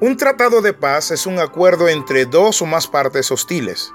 [0.00, 3.92] Un tratado de paz es un acuerdo entre dos o más partes hostiles,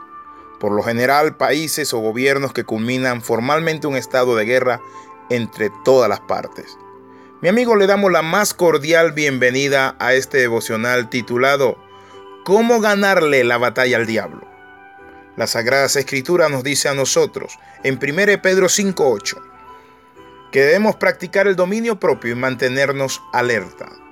[0.57, 4.81] por lo general países o gobiernos que culminan formalmente un estado de guerra
[5.29, 6.77] entre todas las partes.
[7.41, 11.77] Mi amigo, le damos la más cordial bienvenida a este devocional titulado
[12.45, 14.47] ¿Cómo ganarle la batalla al diablo?
[15.35, 19.37] La Sagrada Escritura nos dice a nosotros en 1 Pedro 5.8
[20.51, 24.08] que debemos practicar el dominio propio y mantenernos alerta.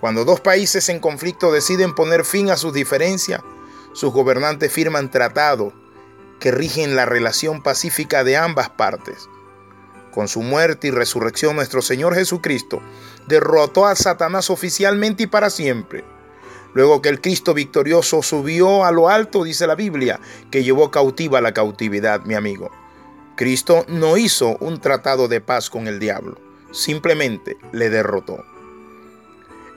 [0.00, 3.42] Cuando dos países en conflicto deciden poner fin a sus diferencias,
[3.92, 5.74] sus gobernantes firman tratados
[6.38, 9.28] que rigen la relación pacífica de ambas partes.
[10.10, 12.80] Con su muerte y resurrección nuestro Señor Jesucristo
[13.28, 16.04] derrotó a Satanás oficialmente y para siempre.
[16.72, 20.18] Luego que el Cristo victorioso subió a lo alto, dice la Biblia,
[20.50, 22.70] que llevó cautiva la cautividad, mi amigo.
[23.36, 26.38] Cristo no hizo un tratado de paz con el diablo,
[26.70, 28.44] simplemente le derrotó.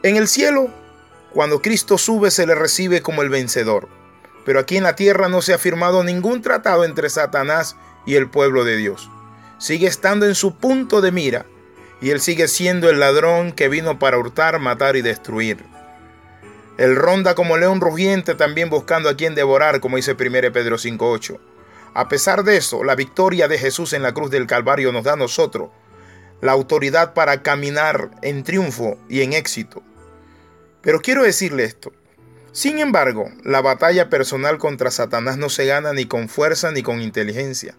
[0.03, 0.67] En el cielo,
[1.31, 3.87] cuando Cristo sube se le recibe como el vencedor.
[4.43, 8.29] Pero aquí en la tierra no se ha firmado ningún tratado entre Satanás y el
[8.29, 9.09] pueblo de Dios.
[9.59, 11.45] Sigue estando en su punto de mira
[12.01, 15.63] y él sigue siendo el ladrón que vino para hurtar, matar y destruir.
[16.77, 21.39] Él ronda como león rugiente también buscando a quien devorar, como dice 1 Pedro 5.8.
[21.93, 25.13] A pesar de eso, la victoria de Jesús en la cruz del Calvario nos da
[25.13, 25.69] a nosotros
[26.41, 29.81] la autoridad para caminar en triunfo y en éxito.
[30.83, 31.93] Pero quiero decirle esto.
[32.51, 37.01] Sin embargo, la batalla personal contra Satanás no se gana ni con fuerza ni con
[37.01, 37.75] inteligencia,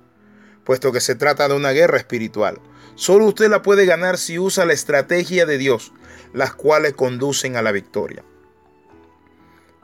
[0.65, 2.61] puesto que se trata de una guerra espiritual.
[2.97, 5.93] Solo usted la puede ganar si usa la estrategia de Dios,
[6.33, 8.25] las cuales conducen a la victoria.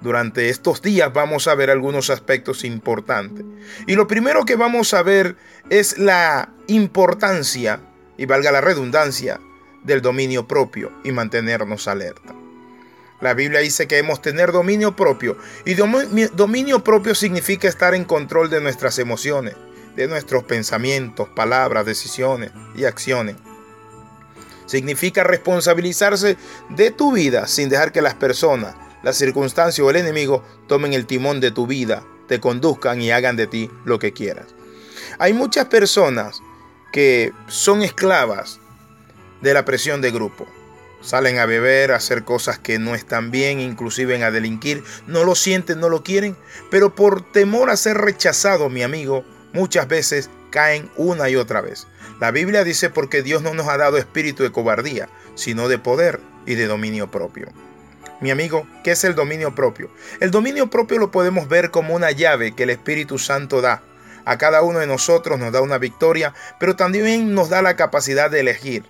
[0.00, 3.44] Durante estos días vamos a ver algunos aspectos importantes.
[3.86, 5.36] Y lo primero que vamos a ver
[5.68, 7.80] es la importancia,
[8.16, 9.40] y valga la redundancia,
[9.84, 12.39] del dominio propio y mantenernos alerta.
[13.20, 15.36] La Biblia dice que debemos tener dominio propio.
[15.64, 19.56] Y dominio propio significa estar en control de nuestras emociones,
[19.94, 23.36] de nuestros pensamientos, palabras, decisiones y acciones.
[24.66, 26.36] Significa responsabilizarse
[26.70, 31.06] de tu vida sin dejar que las personas, las circunstancias o el enemigo tomen el
[31.06, 34.46] timón de tu vida, te conduzcan y hagan de ti lo que quieras.
[35.18, 36.40] Hay muchas personas
[36.92, 38.60] que son esclavas
[39.42, 40.46] de la presión de grupo
[41.00, 44.84] Salen a beber, a hacer cosas que no están bien, inclusive a delinquir.
[45.06, 46.36] No lo sienten, no lo quieren,
[46.70, 51.86] pero por temor a ser rechazado, mi amigo, muchas veces caen una y otra vez.
[52.20, 56.20] La Biblia dice porque Dios no nos ha dado espíritu de cobardía, sino de poder
[56.44, 57.48] y de dominio propio.
[58.20, 59.90] Mi amigo, ¿qué es el dominio propio?
[60.20, 63.82] El dominio propio lo podemos ver como una llave que el Espíritu Santo da.
[64.26, 68.30] A cada uno de nosotros nos da una victoria, pero también nos da la capacidad
[68.30, 68.84] de elegir,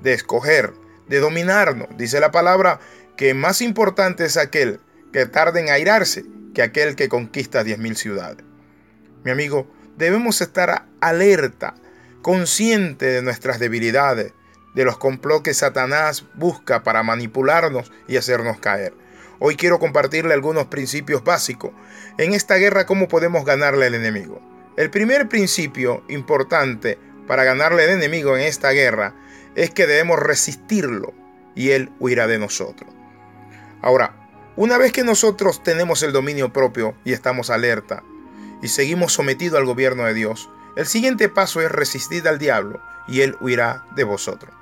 [0.00, 0.72] de escoger,
[1.10, 1.88] de dominarnos.
[1.98, 2.80] Dice la palabra
[3.16, 4.80] que más importante es aquel
[5.12, 8.44] que tarde en airarse que aquel que conquista diez mil ciudades.
[9.24, 11.74] Mi amigo, debemos estar alerta,
[12.22, 14.32] consciente de nuestras debilidades,
[14.74, 18.94] de los complots que Satanás busca para manipularnos y hacernos caer.
[19.40, 21.72] Hoy quiero compartirle algunos principios básicos.
[22.18, 24.40] En esta guerra, ¿cómo podemos ganarle al enemigo?
[24.76, 29.14] El primer principio importante para ganarle al enemigo en esta guerra
[29.54, 31.12] es que debemos resistirlo
[31.54, 32.90] y Él huirá de nosotros.
[33.82, 34.14] Ahora,
[34.56, 38.02] una vez que nosotros tenemos el dominio propio y estamos alerta
[38.62, 43.22] y seguimos sometidos al gobierno de Dios, el siguiente paso es resistir al diablo y
[43.22, 44.54] Él huirá de vosotros.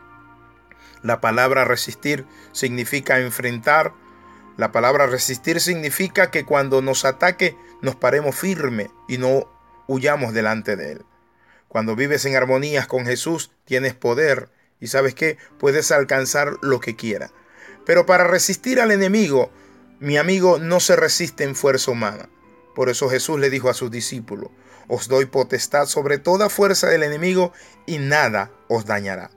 [1.02, 3.92] La palabra resistir significa enfrentar.
[4.56, 9.48] La palabra resistir significa que cuando nos ataque nos paremos firme y no
[9.86, 11.04] huyamos delante de Él.
[11.68, 14.50] Cuando vives en armonías con Jesús, tienes poder
[14.80, 17.30] y sabes qué, puedes alcanzar lo que quiera.
[17.84, 19.50] Pero para resistir al enemigo,
[20.00, 22.28] mi amigo no se resiste en fuerza humana.
[22.74, 24.50] Por eso Jesús le dijo a sus discípulos,
[24.86, 27.52] os doy potestad sobre toda fuerza del enemigo
[27.86, 29.30] y nada os dañará.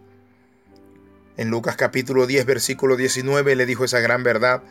[1.38, 4.62] En Lucas capítulo 10, versículo 19 le dijo esa gran verdad.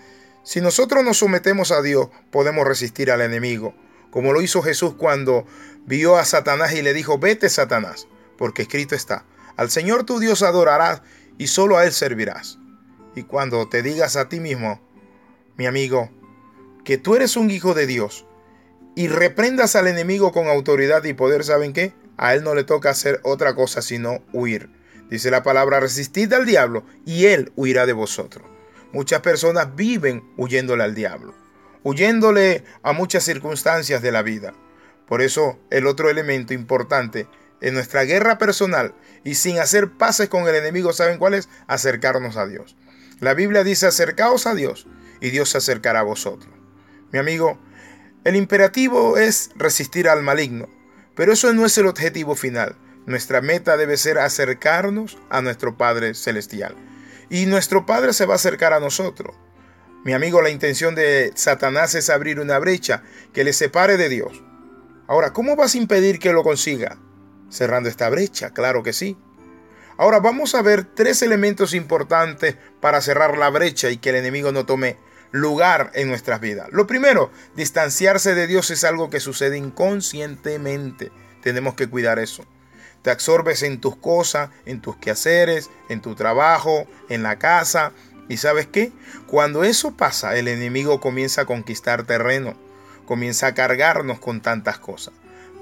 [0.45, 3.75] Si nosotros nos sometemos a Dios, podemos resistir al enemigo,
[4.11, 5.47] como lo hizo Jesús cuando
[5.87, 8.07] vio a Satanás y le dijo, vete Satanás,
[8.39, 9.25] porque escrito está,
[9.61, 11.03] al Señor tu Dios adorarás
[11.37, 12.59] y solo a Él servirás.
[13.15, 14.81] Y cuando te digas a ti mismo,
[15.59, 16.11] mi amigo,
[16.83, 18.25] que tú eres un hijo de Dios
[18.97, 21.93] y reprendas al enemigo con autoridad y poder, ¿saben qué?
[22.17, 24.71] A Él no le toca hacer otra cosa sino huir.
[25.11, 28.47] Dice la palabra, resistid al diablo y Él huirá de vosotros.
[28.95, 31.35] Muchas personas viven huyéndole al diablo,
[31.83, 34.55] huyéndole a muchas circunstancias de la vida.
[35.07, 37.29] Por eso el otro elemento importante
[37.61, 41.49] en nuestra guerra personal y sin hacer pases con el enemigo, ¿saben cuál es?
[41.67, 42.77] Acercarnos a Dios.
[43.21, 44.87] La Biblia dice acercaos a Dios
[45.21, 46.53] y Dios se acercará a vosotros.
[47.13, 47.59] Mi amigo,
[48.25, 50.69] el imperativo es resistir al maligno,
[51.15, 52.77] pero eso no es el objetivo final.
[53.07, 56.77] Nuestra meta debe ser acercarnos a nuestro Padre Celestial.
[57.29, 59.37] Y nuestro Padre se va a acercar a nosotros.
[60.05, 63.03] Mi amigo, la intención de Satanás es abrir una brecha
[63.33, 64.43] que le separe de Dios.
[65.07, 66.99] Ahora, ¿cómo vas a impedir que lo consiga?
[67.51, 69.19] Cerrando esta brecha, claro que sí.
[69.99, 74.51] Ahora vamos a ver tres elementos importantes para cerrar la brecha y que el enemigo
[74.51, 74.97] no tome
[75.33, 76.69] lugar en nuestras vidas.
[76.73, 81.13] Lo primero, distanciarse de Dios es algo que sucede inconscientemente.
[81.43, 82.47] Tenemos que cuidar eso.
[83.03, 87.93] Te absorbes en tus cosas, en tus quehaceres, en tu trabajo, en la casa.
[88.29, 88.93] ¿Y sabes qué?
[89.27, 92.55] Cuando eso pasa, el enemigo comienza a conquistar terreno,
[93.07, 95.15] comienza a cargarnos con tantas cosas.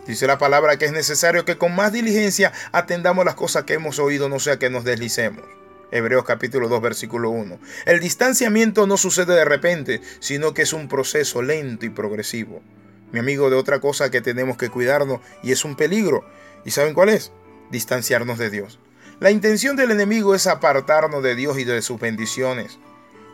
[0.08, 3.98] Dice la palabra que es necesario que con más diligencia atendamos las cosas que hemos
[3.98, 5.44] oído, no sea que nos deslicemos.
[5.90, 7.58] Hebreos capítulo 2 versículo 1.
[7.84, 12.62] El distanciamiento no sucede de repente, sino que es un proceso lento y progresivo.
[13.12, 16.24] Mi amigo, de otra cosa que tenemos que cuidarnos y es un peligro.
[16.64, 17.30] ¿Y saben cuál es?
[17.70, 18.78] Distanciarnos de Dios.
[19.20, 22.78] La intención del enemigo es apartarnos de Dios y de sus bendiciones.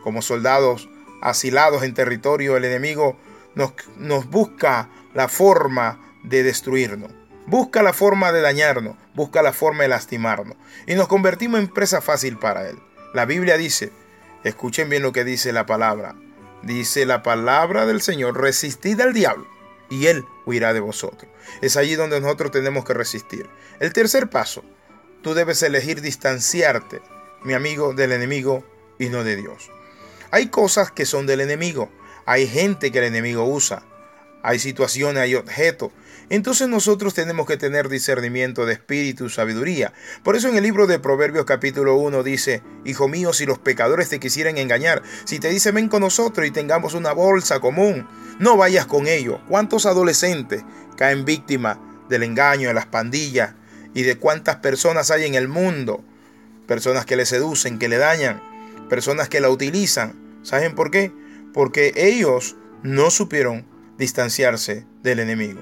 [0.03, 0.89] Como soldados
[1.21, 3.17] asilados en territorio, el enemigo
[3.55, 7.11] nos, nos busca la forma de destruirnos.
[7.47, 10.57] Busca la forma de dañarnos, busca la forma de lastimarnos
[10.87, 12.77] y nos convertimos en presa fácil para él.
[13.13, 13.91] La Biblia dice,
[14.43, 16.15] escuchen bien lo que dice la palabra,
[16.63, 19.47] dice la palabra del Señor, resistid al diablo
[19.89, 21.31] y él huirá de vosotros.
[21.61, 23.47] Es allí donde nosotros tenemos que resistir.
[23.79, 24.63] El tercer paso,
[25.21, 27.01] tú debes elegir distanciarte,
[27.43, 28.63] mi amigo, del enemigo
[28.97, 29.69] y no de Dios.
[30.31, 31.91] Hay cosas que son del enemigo,
[32.25, 33.83] hay gente que el enemigo usa,
[34.45, 35.91] hay situaciones, hay objetos.
[36.29, 39.91] Entonces nosotros tenemos que tener discernimiento de espíritu sabiduría.
[40.23, 44.09] Por eso en el libro de Proverbios capítulo 1 dice, Hijo mío, si los pecadores
[44.09, 48.07] te quisieran engañar, si te dicen ven con nosotros y tengamos una bolsa común,
[48.39, 49.39] no vayas con ellos.
[49.47, 50.63] ¿Cuántos adolescentes
[50.95, 51.77] caen víctimas
[52.07, 53.55] del engaño, de las pandillas
[53.95, 56.03] y de cuántas personas hay en el mundo?
[56.67, 58.43] Personas que le seducen, que le dañan,
[58.89, 60.13] personas que la utilizan.
[60.43, 61.11] ¿Saben por qué?
[61.51, 65.61] Porque ellos no supieron distanciarse del enemigo.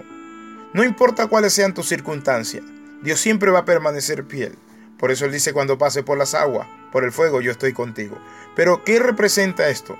[0.74, 2.63] No importa cuáles sean tus circunstancias,
[3.03, 4.57] Dios siempre va a permanecer fiel.
[4.97, 8.18] Por eso Él dice, cuando pase por las aguas, por el fuego, yo estoy contigo.
[8.56, 9.97] Pero, ¿qué representa esto?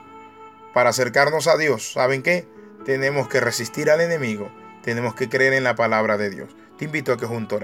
[0.74, 2.47] Para acercarnos a Dios, ¿saben qué?
[2.85, 4.51] Tenemos que resistir al enemigo,
[4.81, 6.56] tenemos que creer en la palabra de Dios.
[6.77, 7.62] Te invito a que juntos.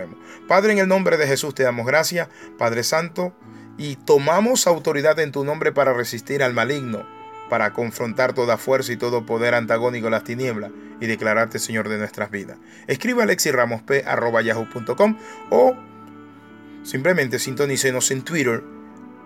[0.47, 3.33] Padre, en el nombre de Jesús te damos gracias, Padre Santo,
[3.77, 7.18] y tomamos autoridad en tu nombre para resistir al maligno
[7.49, 11.97] para confrontar toda fuerza y todo poder antagónico a las tinieblas y declararte Señor de
[11.97, 12.57] nuestras vidas.
[12.87, 15.17] Escriba alexiramusp.yahoo.com
[15.49, 15.75] o
[16.83, 18.63] simplemente sintonícenos en Twitter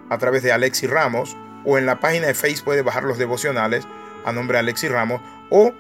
[0.10, 1.36] a través de Alexi Ramos
[1.66, 3.88] o en la página de Facebook puede bajar los devocionales
[4.26, 5.74] a nombre de Alexi Ramos o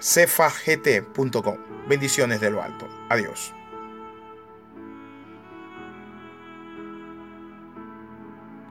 [0.00, 1.56] cefagt.com.
[1.88, 2.88] Bendiciones de lo alto.
[3.08, 3.52] Adiós.